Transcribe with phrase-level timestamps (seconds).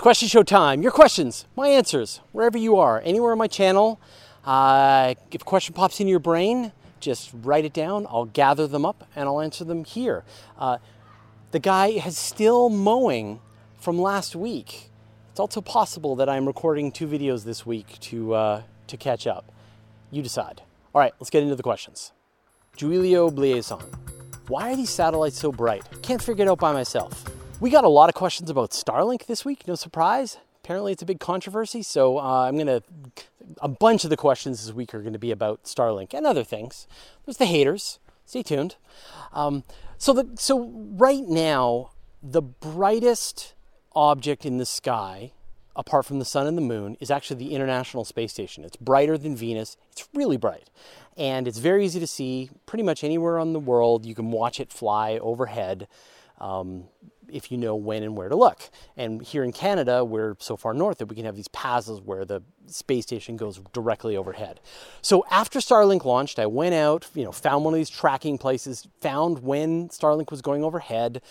[0.00, 0.80] It's question show time.
[0.80, 4.00] Your questions, my answers, wherever you are, anywhere on my channel.
[4.46, 8.06] Uh, if a question pops into your brain, just write it down.
[8.08, 10.24] I'll gather them up and I'll answer them here.
[10.58, 10.78] Uh,
[11.50, 13.40] the guy is still mowing
[13.78, 14.88] from last week.
[15.32, 19.52] It's also possible that I'm recording two videos this week to, uh, to catch up.
[20.10, 20.62] You decide.
[20.94, 22.12] All right, let's get into the questions.
[22.78, 23.82] Julio Bliaison.
[24.48, 25.82] Why are these satellites so bright?
[26.00, 27.22] Can't figure it out by myself.
[27.60, 30.38] We got a lot of questions about Starlink this week, no surprise.
[30.64, 32.82] Apparently, it's a big controversy, so uh, I'm to.
[33.60, 36.86] A bunch of the questions this week are to be about Starlink and other things.
[37.26, 37.98] There's the haters.
[38.24, 38.76] Stay tuned.
[39.34, 39.64] Um,
[39.98, 41.90] so, the, so right now,
[42.22, 43.52] the brightest
[43.94, 45.32] object in the sky,
[45.76, 48.64] apart from the sun and the moon, is actually the International Space Station.
[48.64, 49.76] It's brighter than Venus.
[49.92, 50.70] It's really bright.
[51.18, 54.06] And it's very easy to see pretty much anywhere on the world.
[54.06, 55.88] You can watch it fly overhead.
[56.38, 56.84] Um,
[57.32, 58.70] if you know when and where to look.
[58.96, 62.24] And here in Canada, we're so far north that we can have these passes where
[62.24, 64.60] the space station goes directly overhead.
[65.02, 68.86] So after Starlink launched, I went out, you know, found one of these tracking places,
[69.00, 71.22] found when Starlink was going overhead,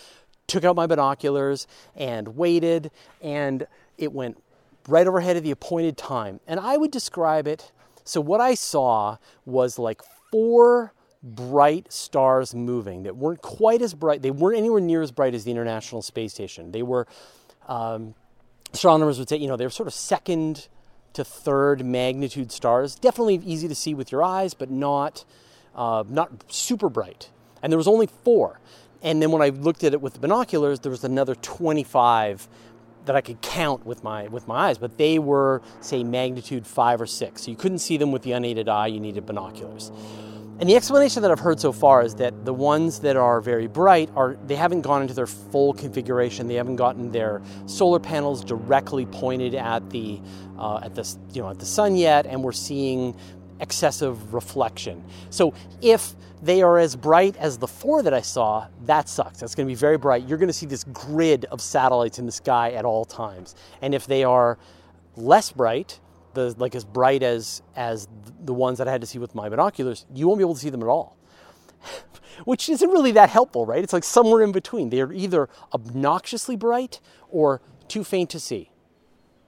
[0.48, 2.92] took out my binoculars and waited,
[3.22, 4.42] and it went
[4.88, 6.40] right overhead at the appointed time.
[6.48, 7.72] And I would describe it
[8.10, 14.22] so what I saw was like four bright stars moving that weren't quite as bright.
[14.22, 16.72] They weren't anywhere near as bright as the International Space Station.
[16.72, 17.08] They were,
[17.68, 18.16] um,
[18.74, 20.68] astronomers would say, you know, they were sort of second
[21.14, 22.96] to third magnitude stars.
[22.96, 25.26] Definitely easy to see with your eyes, but not,
[25.76, 27.30] uh, not super bright.
[27.62, 28.60] And there was only four.
[29.02, 32.48] And then when I looked at it with the binoculars, there was another 25
[33.06, 37.02] that I could count with my with my eyes, but they were say magnitude five
[37.02, 37.44] or six.
[37.44, 38.88] So you couldn't see them with the unaided eye.
[38.88, 39.92] You needed binoculars.
[40.60, 43.68] And the explanation that I've heard so far is that the ones that are very
[43.68, 46.50] bright are they haven't gone into their full configuration.
[46.50, 50.20] They haven't gotten their solar panels directly pointed at the
[50.58, 53.16] uh, at the you know at the sun yet, and we're seeing
[53.62, 55.02] excessive reflection.
[55.30, 59.40] So if they are as bright as the four that I saw, that sucks.
[59.40, 60.28] That's going to be very bright.
[60.28, 63.56] You're going to see this grid of satellites in the sky at all times.
[63.82, 64.58] And if they are
[65.16, 66.02] less bright,
[66.40, 68.08] the like as bright as as
[68.44, 70.60] the ones that I had to see with my binoculars, you won't be able to
[70.60, 71.18] see them at all.
[72.46, 73.84] Which isn't really that helpful, right?
[73.84, 74.90] It's like somewhere in between.
[74.90, 78.72] They're either obnoxiously bright or too faint to see.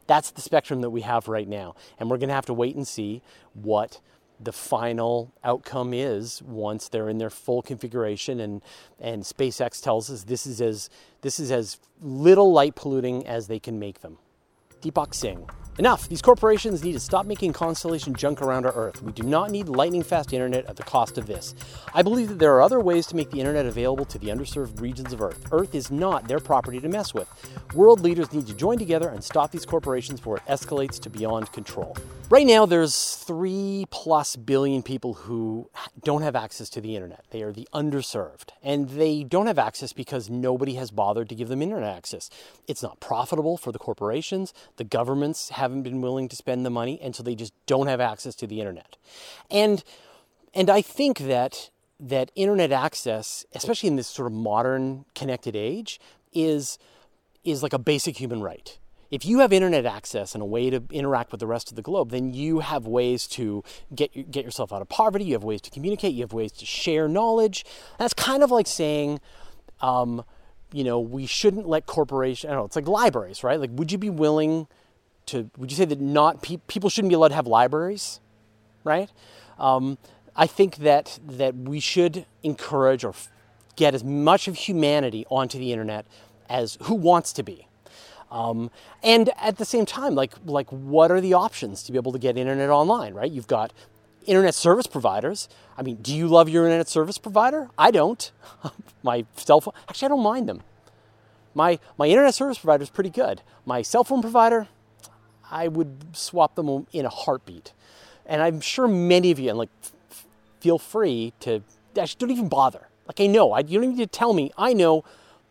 [0.08, 1.76] That's the spectrum that we have right now.
[1.98, 3.22] And we're going to have to wait and see
[3.54, 4.02] what
[4.42, 8.62] the final outcome is once they're in their full configuration and
[9.00, 10.90] and SpaceX tells us this is as
[11.22, 14.18] this is as little light polluting as they can make them.
[14.82, 15.48] Deepak Singh
[15.78, 16.10] Enough!
[16.10, 19.02] These corporations need to stop making constellation junk around our Earth.
[19.02, 21.56] We do not need lightning fast internet at the cost of this.
[21.94, 24.82] I believe that there are other ways to make the internet available to the underserved
[24.82, 25.48] regions of Earth.
[25.52, 27.30] Earth is not their property to mess with.
[27.74, 31.52] World leaders need to join together and stop these corporations before it escalates to beyond
[31.54, 31.96] control.
[32.30, 35.70] Right now, there's three plus billion people who
[36.02, 37.26] don't have access to the internet.
[37.32, 38.52] They are the underserved.
[38.64, 42.30] And they don't have access because nobody has bothered to give them internet access.
[42.70, 44.54] It's not profitable for the corporations.
[44.78, 48.02] The governments haven't been willing to spend the money, and so they just don't have
[48.02, 48.98] access to the internet.
[49.50, 49.84] And
[50.54, 56.00] and I think that that internet access, especially in this sort of modern connected age,
[56.34, 56.78] is
[57.44, 58.78] is like a basic human right.
[59.12, 61.82] If you have internet access and a way to interact with the rest of the
[61.82, 65.26] globe, then you have ways to get get yourself out of poverty.
[65.26, 66.14] You have ways to communicate.
[66.14, 67.66] You have ways to share knowledge.
[68.00, 69.20] That's kind of like saying,
[69.82, 70.24] um,
[70.72, 72.50] you know, we shouldn't let corporations.
[72.50, 72.66] I don't know.
[72.66, 73.60] It's like libraries, right?
[73.60, 74.68] Like, would you be willing
[75.32, 78.20] to would you say that not pe- people shouldn't be allowed to have libraries,
[78.84, 79.10] right?
[79.60, 79.98] Um,
[80.36, 83.14] I think that that we should encourage or
[83.76, 86.06] get as much of humanity onto the internet
[86.50, 87.68] as who wants to be.
[88.30, 88.72] Um,
[89.04, 92.20] and at the same time, like like what are the options to be able to
[92.20, 93.32] get internet online, right?
[93.32, 93.74] You've got
[94.26, 95.50] internet service providers.
[95.78, 97.70] I mean, do you love your internet service provider?
[97.78, 98.32] I don't.
[99.04, 100.62] my cell phone, actually, I don't mind them.
[101.54, 103.42] My my internet service provider is pretty good.
[103.66, 104.68] My cell phone provider,
[105.52, 107.74] I would swap them in a heartbeat.
[108.26, 109.70] And I'm sure many of you, and like,
[110.10, 110.26] f-
[110.60, 111.62] feel free to
[112.00, 112.88] actually don't even bother.
[113.08, 114.52] Like I know, I, you don't need to tell me.
[114.58, 115.04] I know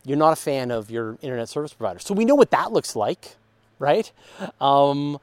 [0.05, 2.97] you're not a fan of your internet service provider, so we know what that looks
[2.97, 3.37] like,
[3.79, 4.11] right?
[4.61, 5.19] Um,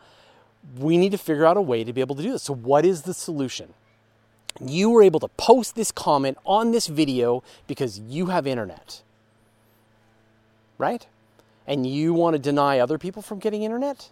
[0.77, 2.43] we need to figure out a way to be able to do this.
[2.43, 3.73] So, what is the solution?
[4.59, 9.01] You were able to post this comment on this video because you have internet,
[10.77, 11.07] right?
[11.65, 14.09] And you want to deny other people from getting internet?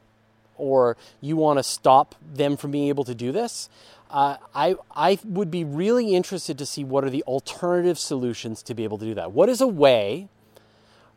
[0.58, 3.70] Or you want to stop them from being able to do this,
[4.12, 8.74] uh, I, I would be really interested to see what are the alternative solutions to
[8.74, 9.32] be able to do that.
[9.32, 10.30] What is a way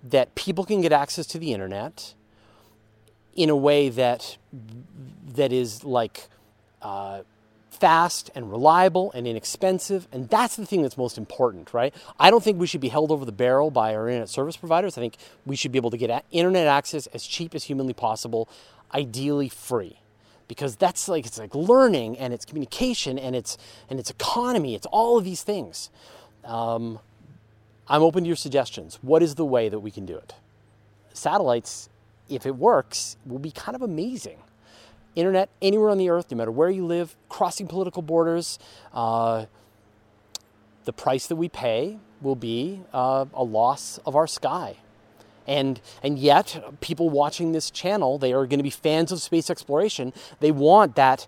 [0.02, 2.14] that people can get access to the internet
[3.34, 4.36] in a way that
[5.34, 6.28] that is like
[6.82, 7.22] uh,
[7.80, 10.08] fast and reliable and inexpensive.
[10.12, 11.94] And that's the thing that's most important, right?
[12.18, 14.98] I don't think we should be held over the barrel by our internet service providers.
[14.98, 15.16] I think
[15.46, 18.48] we should be able to get internet access as cheap as humanly possible,
[18.94, 19.98] ideally free.
[20.46, 23.58] Because that's like it's like learning and it's communication and it's
[23.90, 24.74] and it's economy.
[24.74, 25.90] It's all of these things.
[26.42, 27.00] Um,
[27.86, 28.98] I'm open to your suggestions.
[29.02, 30.34] What is the way that we can do it?
[31.12, 31.90] Satellites,
[32.30, 34.38] if it works, will be kind of amazing
[35.18, 38.58] internet anywhere on the earth, no matter where you live, crossing political borders.
[38.92, 39.46] Uh,
[40.84, 44.76] the price that we pay will be uh, a loss of our sky.
[45.46, 49.48] And, and yet, people watching this channel, they are going to be fans of space
[49.48, 50.12] exploration.
[50.40, 51.26] They want that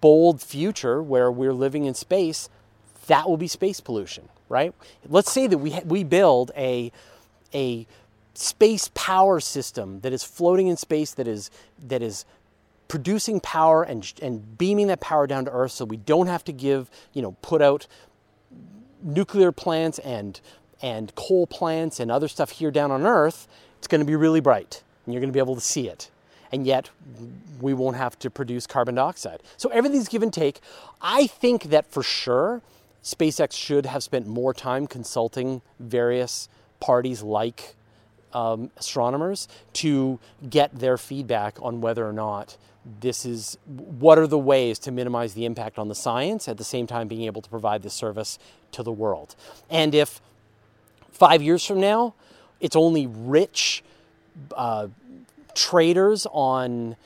[0.00, 2.48] bold future where we're living in space.
[3.06, 4.74] That will be space pollution, right?
[5.08, 6.90] Let's say that we, we build a,
[7.54, 7.86] a
[8.34, 11.50] space power system that is floating in space, that is,
[11.86, 12.24] that is
[12.92, 16.52] producing power and, and beaming that power down to Earth so we don't have to
[16.52, 17.86] give, you know, put out
[19.02, 20.42] nuclear plants and,
[20.82, 23.48] and coal plants and other stuff here down on Earth,
[23.78, 26.10] it's going to be really bright and you're going to be able to see it.
[26.52, 26.90] And yet,
[27.62, 29.42] we won't have to produce carbon dioxide.
[29.56, 30.60] So everything's give and take.
[31.00, 32.60] I think that for sure,
[33.02, 37.74] SpaceX should have spent more time consulting various parties like
[38.34, 40.18] um, astronomers to
[40.50, 42.58] get their feedback on whether or not
[43.00, 46.64] this is what are the ways to minimize the impact on the science at the
[46.64, 48.38] same time being able to provide this service
[48.72, 49.36] to the world.
[49.70, 50.20] And if
[51.10, 52.14] five years from now,
[52.60, 53.84] it's only rich
[54.56, 54.88] uh,
[55.54, 56.96] traders on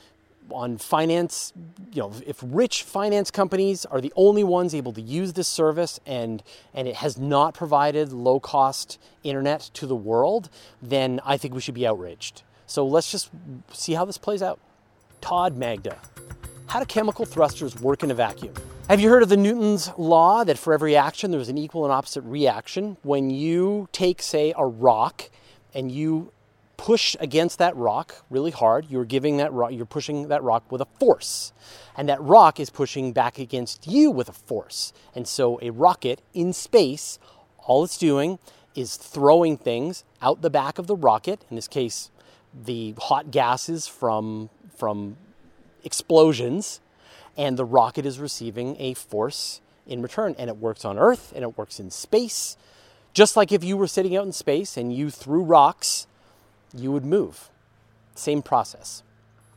[0.49, 1.51] on finance,
[1.91, 5.99] you know, if rich finance companies are the only ones able to use this service
[6.05, 6.41] and
[6.73, 10.49] and it has not provided low cost internet to the world,
[10.81, 12.43] then I think we should be outraged.
[12.65, 13.29] So let's just
[13.73, 14.59] see how this plays out.
[15.21, 15.97] Todd Magda.
[16.67, 18.53] How do chemical thrusters work in a vacuum?
[18.89, 21.91] Have you heard of the Newton's law that for every action there's an equal and
[21.91, 22.97] opposite reaction?
[23.03, 25.29] When you take, say, a rock
[25.73, 26.31] and you
[26.77, 30.79] push against that rock really hard, you're giving that rock, you're pushing that rock with
[30.79, 31.51] a force.
[31.97, 34.93] And that rock is pushing back against you with a force.
[35.15, 37.19] And so a rocket in space,
[37.57, 38.39] all it's doing
[38.75, 42.11] is throwing things out the back of the rocket, in this case,
[42.53, 45.17] the hot gases from from
[45.83, 46.79] explosions,
[47.35, 50.35] and the rocket is receiving a force in return.
[50.37, 52.57] And it works on Earth and it works in space.
[53.13, 56.07] Just like if you were sitting out in space and you threw rocks,
[56.73, 57.49] you would move.
[58.13, 59.01] Same process.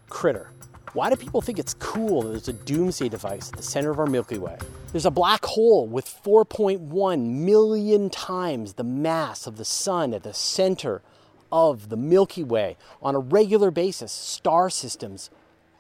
[0.09, 0.51] Critter.
[0.93, 3.99] Why do people think it's cool that there's a doomsday device at the center of
[3.99, 4.57] our Milky Way?
[4.91, 10.35] There's a black hole with 4.1 million times the mass of the sun at the
[10.35, 11.03] center
[11.53, 15.31] of the Milky Way on a regular basis, star systems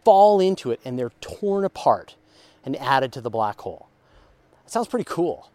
[0.04, 2.16] fall into it and they're torn apart
[2.64, 3.88] and added to the black hole.
[4.64, 5.50] That sounds pretty cool.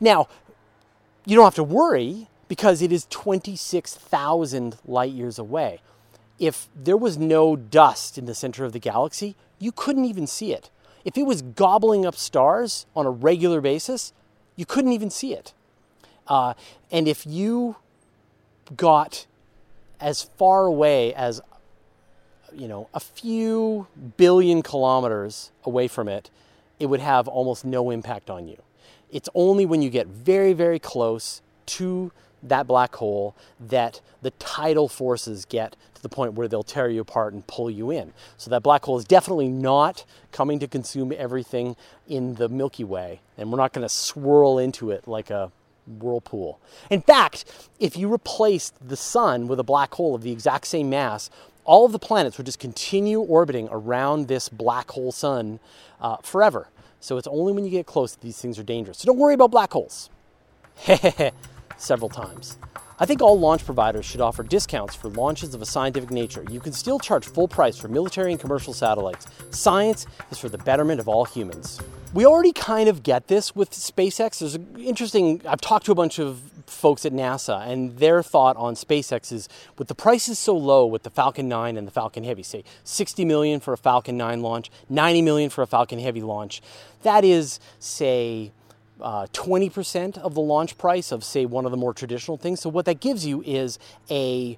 [0.00, 0.28] Now,
[1.24, 5.80] you don't have to worry because it is 26,000 light years away.
[6.38, 10.52] If there was no dust in the center of the galaxy, you couldn't even see
[10.52, 10.70] it.
[11.04, 14.12] If it was gobbling up stars on a regular basis,
[14.56, 15.52] you couldn't even see it.
[16.26, 16.54] Uh,
[16.90, 17.76] and if you
[18.76, 19.26] got
[20.00, 21.40] as far away as
[22.52, 23.86] you know a few
[24.16, 26.30] billion kilometers away from it,
[26.78, 28.60] it would have almost no impact on you.
[29.10, 32.12] It's only when you get very, very close to
[32.42, 37.00] that black hole that the tidal forces get to the point where they'll tear you
[37.00, 38.12] apart and pull you in.
[38.36, 41.74] So that black hole is definitely not coming to consume everything
[42.06, 45.50] in the Milky Way, and we're not going to swirl into it like a
[45.88, 46.60] whirlpool.
[46.90, 47.44] In fact,
[47.78, 51.30] if you replaced the sun with a black hole of the exact same mass,
[51.64, 55.60] all of the planets would just continue orbiting around this black hole sun
[56.00, 56.68] uh, forever.
[57.00, 58.98] So it's only when you get close that these things are dangerous.
[58.98, 60.10] So don't worry about black holes.
[61.76, 62.56] Several times.
[63.00, 66.44] I think all launch providers should offer discounts for launches of a scientific nature.
[66.50, 69.26] You can still charge full price for military and commercial satellites.
[69.50, 71.80] Science is for the betterment of all humans.
[72.14, 74.38] We already kind of get this with SpaceX.
[74.38, 78.56] There's an interesting, I've talked to a bunch of folks at NASA, and their thought
[78.56, 82.24] on SpaceX is with the prices so low with the Falcon 9 and the Falcon
[82.24, 86.22] Heavy, say 60 million for a Falcon 9 launch, 90 million for a Falcon Heavy
[86.22, 86.62] launch,
[87.02, 88.52] that is, say,
[89.02, 92.60] uh, 20% of the launch price of, say, one of the more traditional things.
[92.60, 93.78] So, what that gives you is
[94.10, 94.56] a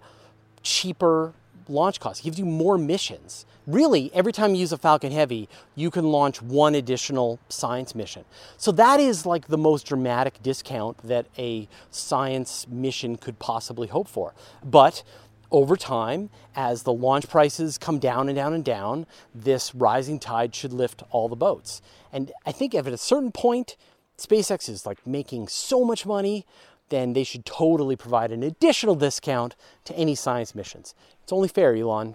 [0.62, 1.35] cheaper
[1.70, 2.20] launch cost.
[2.20, 3.46] It gives you more missions.
[3.66, 8.24] Really, every time you use a Falcon Heavy, you can launch one additional science mission.
[8.56, 14.08] So, that is like the most dramatic discount that a science mission could possibly hope
[14.08, 14.34] for.
[14.64, 15.02] But
[15.50, 20.54] over time, as the launch prices come down and down and down, this rising tide
[20.54, 21.82] should lift all the boats.
[22.12, 23.76] And I think if at a certain point,
[24.16, 26.46] SpaceX is like making so much money,
[26.90, 30.94] then they should totally provide an additional discount to any science missions.
[31.23, 32.14] It's only fair, Elon.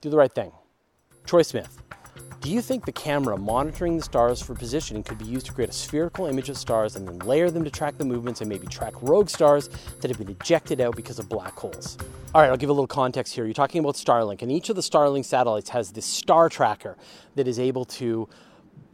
[0.00, 0.52] Do the right thing.
[1.24, 1.82] Troy Smith.
[2.42, 5.70] Do you think the camera monitoring the stars for positioning could be used to create
[5.70, 8.66] a spherical image of stars and then layer them to track the movements and maybe
[8.66, 11.96] track rogue stars that have been ejected out because of black holes?
[12.34, 13.44] All right, I'll give a little context here.
[13.44, 16.96] You're talking about Starlink, and each of the Starlink satellites has this star tracker
[17.36, 18.28] that is able to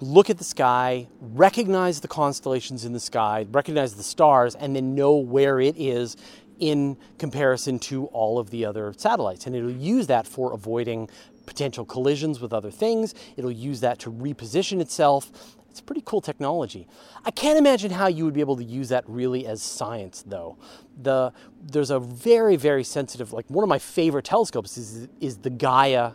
[0.00, 4.95] look at the sky, recognize the constellations in the sky, recognize the stars, and then
[4.95, 6.17] know where it is
[6.59, 9.47] in comparison to all of the other satellites.
[9.47, 11.09] And it'll use that for avoiding
[11.47, 13.14] potential collisions with other things.
[13.37, 15.31] It'll use that to reposition itself.
[15.71, 16.88] It's pretty cool technology.
[17.25, 20.59] I can't imagine how you would be able to use that really as science, though.
[21.00, 25.50] The there's a very very sensitive like one of my favorite telescopes is is the
[25.50, 26.12] Gaia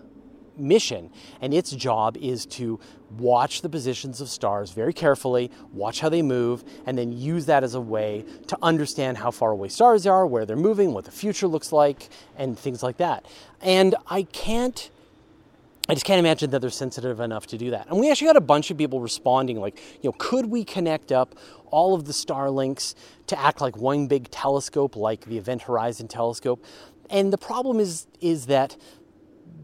[0.57, 1.09] mission,
[1.41, 2.79] and its job is to
[3.17, 7.63] watch the positions of stars very carefully, watch how they move, and then use that
[7.63, 11.11] as a way to understand how far away stars are, where they're moving, what the
[11.11, 13.25] future looks like, and things like that.
[13.61, 14.89] And I can't
[15.89, 17.87] I just can't imagine that they're sensitive enough to do that.
[17.89, 21.11] And we actually got a bunch of people responding, like, you know, could we connect
[21.11, 21.35] up
[21.71, 22.95] all of the Starlinks
[23.27, 26.63] to act like one big telescope, like the Event Horizon telescope?
[27.09, 28.77] And the problem is, is that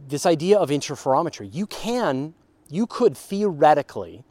[0.09, 2.33] this idea of interferometry, you can,
[2.69, 4.23] you could theoretically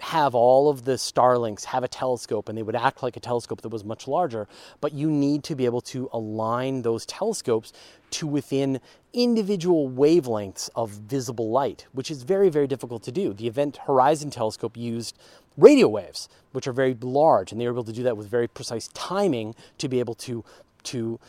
[0.00, 3.60] have all of the Starlinks have a telescope and they would act like a telescope
[3.60, 4.48] that was much larger,
[4.80, 7.72] but you need to be able to align those telescopes
[8.10, 8.80] to within
[9.12, 13.32] individual wavelengths of visible light, which is very, very difficult to do.
[13.32, 15.16] The Event Horizon telescope used
[15.56, 18.48] radio waves, which are very large, and they were able to do that with very
[18.48, 20.44] precise timing to be able to,
[20.84, 21.20] to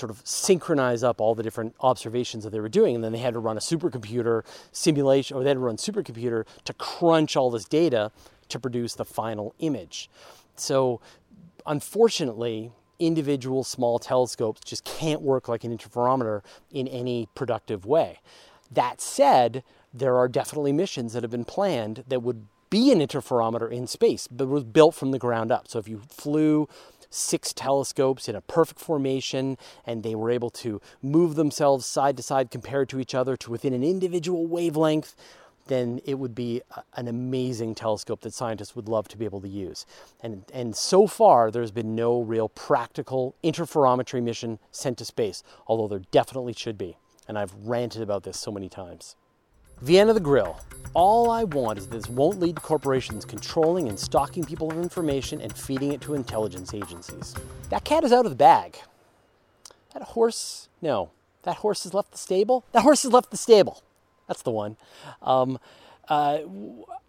[0.00, 2.94] sort of synchronize up all the different observations that they were doing.
[2.94, 6.46] And then they had to run a supercomputer simulation, or they had to run supercomputer
[6.64, 8.10] to crunch all this data
[8.48, 10.10] to produce the final image.
[10.56, 11.00] So,
[11.66, 18.20] unfortunately, individual small telescopes just can't work like an interferometer in any productive way.
[18.70, 23.70] That said, there are definitely missions that have been planned that would be an interferometer
[23.70, 25.66] in space, but was built from the ground up.
[25.66, 26.68] So if you flew
[27.10, 32.22] six telescopes in a perfect formation and they were able to move themselves side to
[32.22, 35.14] side compared to each other to within an individual wavelength,
[35.66, 36.62] then it would be
[36.96, 39.86] an amazing telescope that scientists would love to be able to use.
[40.20, 45.88] And, and so far, there's been no real practical interferometry mission sent to space, although
[45.88, 46.96] there definitely should be.
[47.28, 49.14] And I've ranted about this so many times.
[49.82, 50.60] Vienna the Grill.
[50.92, 55.40] All I want is this won't lead to corporations controlling and stalking people with information
[55.40, 57.34] and feeding it to intelligence agencies.
[57.70, 58.76] That cat is out of the bag.
[59.94, 61.12] That horse, no.
[61.44, 62.66] That horse has left the stable?
[62.72, 63.82] That horse has left the stable.
[64.28, 64.76] That's the one.
[65.22, 65.58] Um,
[66.08, 66.40] uh,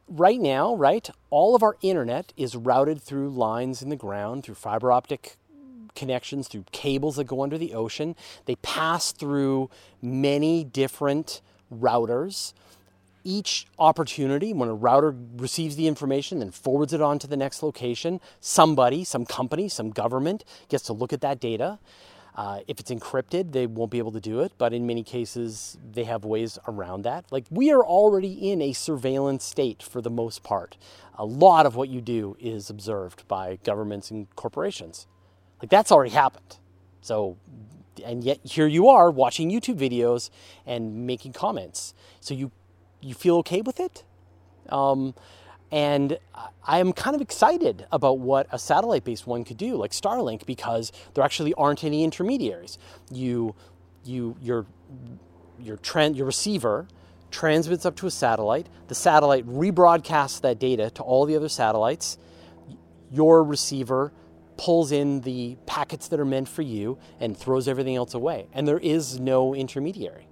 [0.08, 4.56] right now, right, all of our internet is routed through lines in the ground, through
[4.56, 5.36] fiber optic
[5.94, 8.16] connections, through cables that go under the ocean.
[8.46, 9.70] They pass through
[10.02, 11.42] many different
[11.74, 12.54] routers.
[13.24, 17.62] Each opportunity, when a router receives the information and forwards it on to the next
[17.62, 21.78] location, somebody, some company, some government gets to look at that data.
[22.34, 25.78] Uh, if it's encrypted, they won't be able to do it, but in many cases,
[25.92, 27.26] they have ways around that.
[27.30, 30.78] Like, we are already in a surveillance state for the most part.
[31.18, 35.08] A lot of what you do is observed by governments and corporations.
[35.62, 36.58] Like, that's already happened.
[37.02, 37.38] So,
[38.02, 40.30] and yet here you are watching YouTube videos
[40.66, 41.94] and making comments.
[42.20, 42.52] So, you,
[43.02, 44.04] you feel okay with it?
[44.70, 45.14] Um,
[45.72, 46.20] and
[46.66, 50.46] I am kind of excited about what a satellite based one could do, like Starlink,
[50.46, 52.78] because there actually aren't any intermediaries.
[53.10, 53.56] You,
[54.04, 54.66] you, your,
[55.60, 56.88] your, trend, your receiver
[57.32, 62.18] transmits up to a satellite, the satellite rebroadcasts that data to all the other satellites.
[63.10, 64.12] Your receiver
[64.62, 68.46] pulls in the packets that are meant for you and throws everything else away.
[68.54, 70.28] And there is no intermediary.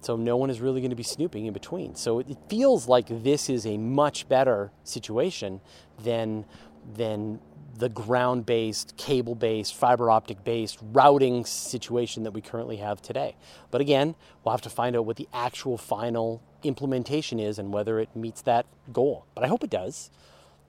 [0.00, 1.94] So no one is really going to be snooping in between.
[1.96, 5.60] So it feels like this is a much better situation
[6.02, 6.46] than
[6.94, 7.40] than
[7.76, 13.34] the ground-based, cable-based, fiber optic-based routing situation that we currently have today.
[13.70, 17.98] But again, we'll have to find out what the actual final implementation is and whether
[17.98, 19.26] it meets that goal.
[19.34, 20.10] But I hope it does.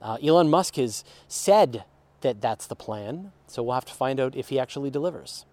[0.01, 1.83] Uh, Elon Musk has said
[2.23, 5.45] that that's the plan, so we'll have to find out if he actually delivers.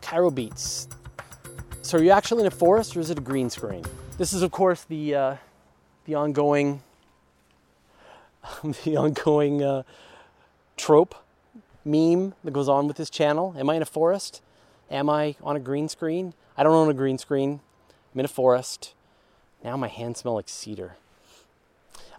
[0.00, 0.88] Cairo Beats.
[1.82, 3.84] So are you actually in a forest or is it a green screen?
[4.16, 5.36] This is of course the, uh,
[6.06, 6.82] the ongoing,
[8.84, 9.82] the ongoing uh,
[10.76, 11.14] trope,
[11.84, 13.54] meme that goes on with this channel.
[13.58, 14.40] Am I in a forest?
[14.90, 16.32] Am I on a green screen?
[16.56, 17.60] I don't own a green screen.
[18.14, 18.94] I'm in a forest.
[19.62, 20.96] Now my hands smell like cedar.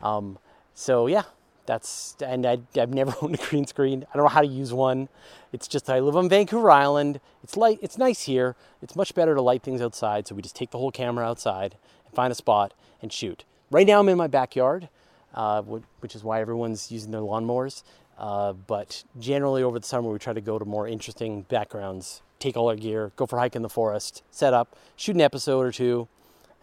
[0.02, 0.38] Um,
[0.74, 1.24] so yeah,
[1.66, 4.06] that's and I, have never owned a green screen.
[4.14, 5.10] I don't know how to use one.
[5.52, 7.20] It's just I live on Vancouver Island.
[7.44, 7.80] It's light.
[7.82, 8.56] It's nice here.
[8.82, 10.28] It's much better to light things outside.
[10.28, 13.44] So we just take the whole camera outside and find a spot and shoot.
[13.72, 14.90] Right now I'm in my backyard,
[15.34, 17.84] uh, which is why everyone's using their lawnmowers.
[18.18, 22.56] Uh, but generally over the summer we try to go to more interesting backgrounds, take
[22.56, 25.66] all our gear, go for a hike in the forest, set up, shoot an episode
[25.66, 26.08] or two,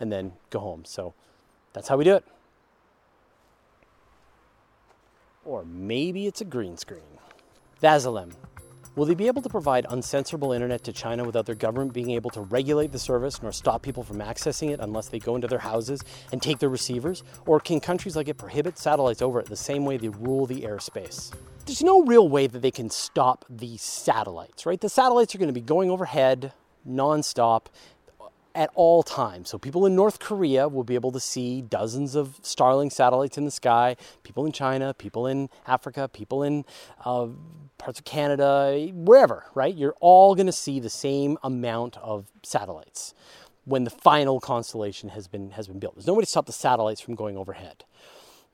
[0.00, 0.85] and then go home.
[0.87, 1.12] So
[1.73, 2.25] that's how we do it.
[5.44, 7.00] Or maybe it's a green screen.
[7.82, 8.32] Vasilem.
[8.94, 12.28] Will they be able to provide uncensorable internet to China without their government being able
[12.30, 15.58] to regulate the service nor stop people from accessing it unless they go into their
[15.58, 17.22] houses and take their receivers?
[17.46, 20.61] Or can countries like it prohibit satellites over it the same way they rule the
[20.61, 21.32] airspace?
[21.64, 24.80] There's no real way that they can stop these satellites, right?
[24.80, 26.52] The satellites are going to be going overhead
[26.87, 27.66] nonstop
[28.54, 29.50] at all times.
[29.50, 33.44] So people in North Korea will be able to see dozens of Starlink satellites in
[33.44, 33.97] the sky.
[34.23, 36.64] People in China, people in Africa, people in
[37.04, 37.28] uh,
[37.78, 39.75] parts of Canada, wherever, right?
[39.75, 43.14] You're all going to see the same amount of satellites
[43.64, 45.94] when the final constellation has been has been built.
[45.94, 47.85] There's nobody to stop the satellites from going overhead.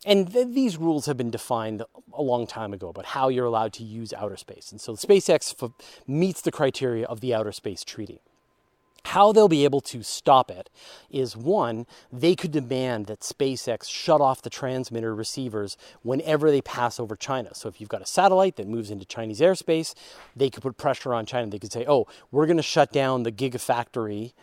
[0.06, 3.72] And th- these rules have been defined a long time ago about how you're allowed
[3.74, 4.70] to use outer space.
[4.70, 5.72] And so SpaceX f-
[6.06, 8.20] meets the criteria of the Outer Space Treaty.
[9.08, 10.68] How they'll be able to stop it
[11.08, 17.00] is one, they could demand that SpaceX shut off the transmitter receivers whenever they pass
[17.00, 17.54] over China.
[17.54, 19.94] So if you've got a satellite that moves into Chinese airspace,
[20.36, 21.46] they could put pressure on China.
[21.46, 24.34] They could say, oh, we're going to shut down the Gigafactory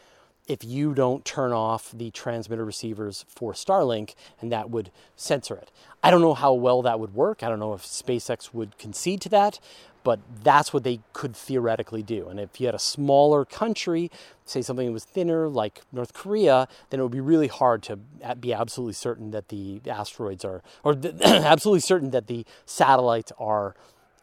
[0.47, 5.71] if you don't turn off the transmitter receivers for Starlink, and that would censor it.
[6.03, 7.41] I don't know how well that would work.
[7.43, 9.59] I don't know if SpaceX would concede to that,
[10.03, 12.27] but that's what they could theoretically do.
[12.27, 14.11] And if you had a smaller country,
[14.45, 17.95] say something that was thinner like North Korea, then it would be really hard to
[18.39, 23.75] be absolutely certain that the asteroids are, or absolutely certain that the satellites are,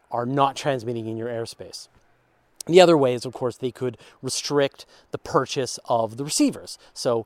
[0.09, 1.89] are not transmitting in your airspace.
[2.65, 6.77] The other way is, of course, they could restrict the purchase of the receivers.
[6.93, 7.25] So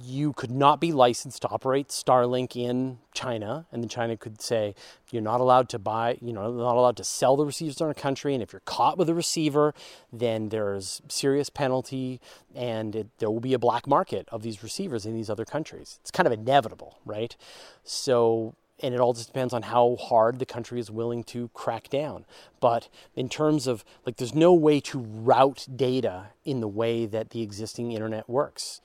[0.00, 4.74] you could not be licensed to operate Starlink in China, and then China could say
[5.10, 7.94] you're not allowed to buy, you know, not allowed to sell the receivers in our
[7.94, 9.74] country, and if you're caught with a receiver,
[10.12, 12.20] then there's serious penalty,
[12.54, 15.98] and it, there will be a black market of these receivers in these other countries.
[16.00, 17.36] It's kind of inevitable, right?
[17.84, 21.88] So and it all just depends on how hard the country is willing to crack
[21.88, 22.24] down.
[22.60, 27.30] But in terms of like, there's no way to route data in the way that
[27.30, 28.80] the existing internet works.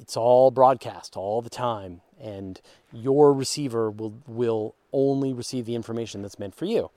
[0.00, 2.60] It's all broadcast all the time and
[2.92, 6.90] your receiver will will only receive the information that's meant for you.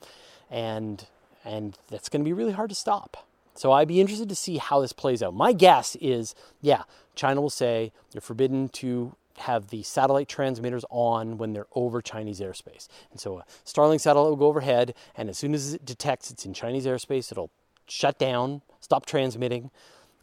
[0.50, 1.06] And
[1.44, 3.26] and that's going to be really hard to stop.
[3.54, 5.34] So i'd be interested to see how this plays out.
[5.34, 6.82] My guess is yeah
[7.14, 12.40] china will say you're forbidden to have the satellite transmitters on when they're over Chinese
[12.40, 12.88] airspace.
[13.10, 16.44] And so a Starlink satellite will go overhead, and as soon as it detects it's
[16.44, 17.50] in Chinese airspace, it'll
[17.86, 19.70] shut down, stop transmitting,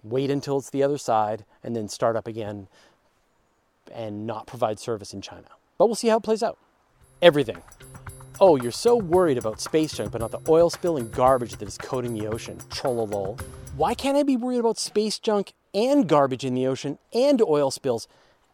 [0.04, 2.68] wait until it's the other side, and then start up again
[3.94, 5.48] and not provide service in China.
[5.78, 6.58] But we'll see how it plays out.
[7.22, 7.62] Everything.
[8.40, 11.68] Oh, you're so worried about space junk, but not the oil spill and garbage that
[11.68, 12.58] is coating the ocean.
[12.70, 13.40] Trollolol.
[13.78, 17.72] Why can't I be worried about space junk and garbage in the ocean and oil
[17.72, 18.08] spills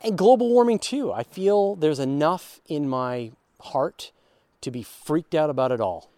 [0.04, 1.12] and global warming too?
[1.12, 4.12] I feel there's enough in my heart
[4.62, 6.10] to be freaked out about it all.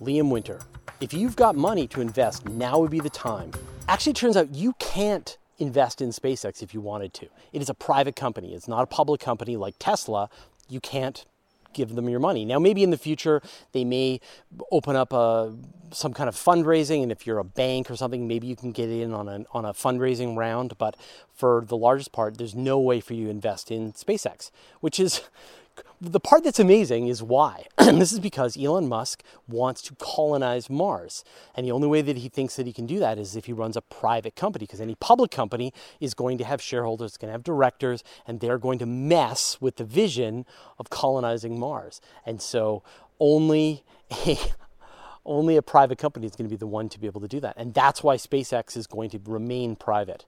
[0.00, 0.60] Liam Winter.
[1.00, 3.52] If you've got money to invest, now would be the time.
[3.88, 7.26] Actually, it turns out you can't invest in SpaceX if you wanted to.
[7.52, 10.30] It is a private company, it's not a public company like Tesla.
[10.68, 11.24] You can't
[11.78, 12.44] give them your money.
[12.44, 13.40] Now, maybe in the future,
[13.72, 14.20] they may
[14.70, 15.54] open up a,
[15.90, 18.90] some kind of fundraising, and if you're a bank or something, maybe you can get
[18.90, 20.76] in on on a fundraising round.
[20.84, 20.96] But
[21.40, 25.22] for the largest part, there's no way for you to invest in SpaceX, which is
[26.00, 27.66] the part that's amazing is why.
[27.78, 31.24] this is because Elon Musk wants to colonize Mars.
[31.54, 33.52] And the only way that he thinks that he can do that is if he
[33.52, 37.28] runs a private company, because any public company is going to have shareholders, it's going
[37.28, 40.46] to have directors, and they're going to mess with the vision
[40.78, 42.00] of colonizing Mars.
[42.24, 42.82] And so
[43.20, 43.84] only
[44.26, 44.38] a
[45.26, 47.38] only a private company is going to be the one to be able to do
[47.40, 47.54] that.
[47.58, 50.24] And that's why SpaceX is going to remain private,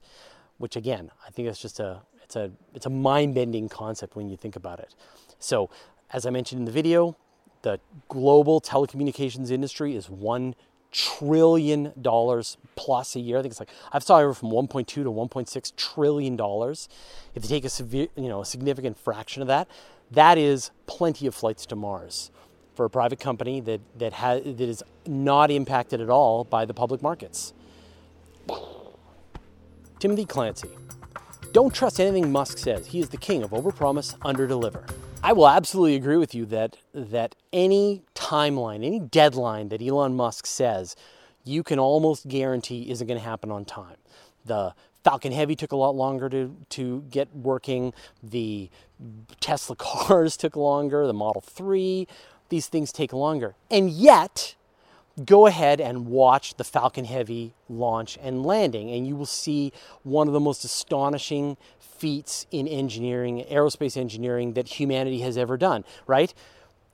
[0.58, 4.36] which again, I think that's just a it's a it's a mind-bending concept when you
[4.36, 4.94] think about it.
[5.40, 5.68] So,
[6.12, 7.16] as I mentioned in the video,
[7.62, 10.54] the global telecommunications industry is one
[10.92, 13.38] trillion dollars plus a year.
[13.38, 16.88] I think it's like I've saw over from 1.2 to 1.6 trillion dollars.
[17.34, 19.66] If you take a severe, you know, a significant fraction of that,
[20.12, 22.30] that is plenty of flights to Mars
[22.76, 26.74] for a private company that that has that is not impacted at all by the
[26.74, 27.52] public markets.
[29.98, 30.68] Timothy Clancy.
[31.52, 32.86] Don't trust anything Musk says.
[32.86, 34.88] He is the king of overpromise, underdeliver.
[35.22, 40.46] I will absolutely agree with you that that any timeline, any deadline that Elon Musk
[40.46, 40.94] says,
[41.44, 43.96] you can almost guarantee isn't going to happen on time.
[44.44, 47.94] The Falcon Heavy took a lot longer to, to get working.
[48.22, 48.70] The
[49.40, 51.06] Tesla cars took longer.
[51.06, 52.06] The Model 3,
[52.48, 53.56] these things take longer.
[53.70, 54.54] And yet,
[55.24, 60.26] go ahead and watch the Falcon Heavy launch and landing, and you will see one
[60.26, 66.32] of the most astonishing feats in engineering, aerospace engineering, that humanity has ever done, right?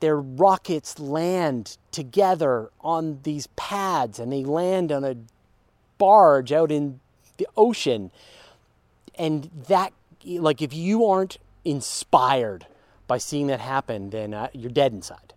[0.01, 5.17] Their rockets land together on these pads and they land on a
[5.99, 7.01] barge out in
[7.37, 8.11] the ocean.
[9.15, 9.93] And that,
[10.25, 12.67] like, if you aren't inspired
[13.07, 15.33] by seeing that happen, then uh, you're dead inside.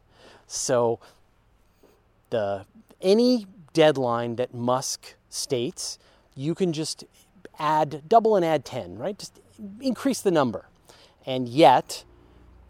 [0.47, 0.99] So,
[2.29, 2.65] the
[3.01, 5.99] any deadline that Musk states,
[6.35, 7.03] you can just
[7.57, 9.17] add double and add 10, right?
[9.17, 9.39] Just
[9.81, 10.65] increase the number.
[11.25, 12.03] And yet,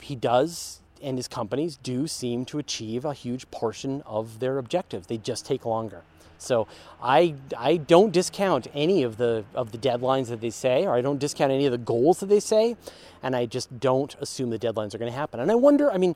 [0.01, 5.07] he does and his companies do seem to achieve a huge portion of their objectives.
[5.07, 6.03] They just take longer.
[6.37, 6.67] So
[7.03, 11.01] I, I don't discount any of the of the deadlines that they say, or I
[11.01, 12.77] don't discount any of the goals that they say,
[13.21, 15.41] and I just don't assume the deadlines are going to happen.
[15.41, 16.15] And I wonder, I mean,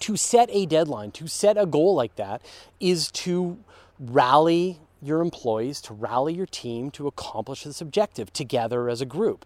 [0.00, 2.42] to set a deadline, to set a goal like that,
[2.80, 3.58] is to
[3.98, 9.44] rally your employees, to rally your team to accomplish this objective together as a group.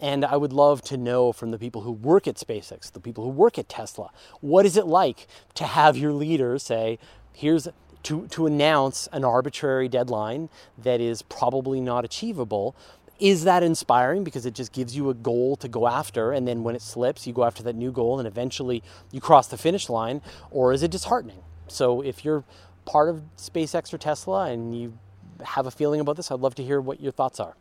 [0.00, 3.24] And I would love to know from the people who work at SpaceX, the people
[3.24, 6.98] who work at Tesla, what is it like to have your leader say,
[7.32, 7.68] here's
[8.04, 12.76] to, to announce an arbitrary deadline that is probably not achievable.
[13.20, 16.64] Is that inspiring because it just gives you a goal to go after, and then
[16.64, 19.88] when it slips, you go after that new goal, and eventually you cross the finish
[19.88, 20.20] line?
[20.50, 21.42] Or is it disheartening?
[21.68, 22.44] So, if you're
[22.84, 24.98] part of SpaceX or Tesla and you
[25.42, 27.56] have a feeling about this, I'd love to hear what your thoughts are.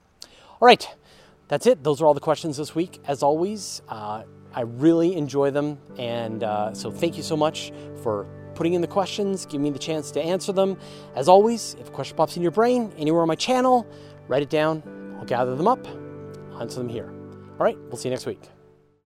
[0.59, 0.87] All right,
[1.47, 1.83] that's it.
[1.83, 2.99] Those are all the questions this week.
[3.05, 8.27] As always, uh, I really enjoy them, and uh, so thank you so much for
[8.55, 10.77] putting in the questions, giving me the chance to answer them.
[11.15, 13.87] As always, if a question pops in your brain anywhere on my channel,
[14.27, 15.02] write it down.
[15.17, 15.85] I'll gather them up,
[16.59, 17.09] answer them here.
[17.59, 18.41] All right, we'll see you next week.